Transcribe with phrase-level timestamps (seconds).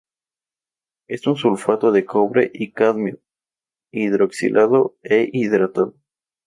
[1.07, 3.19] Es un sulfato de cobre y cadmio,
[3.91, 5.93] hidroxilado e hidratado.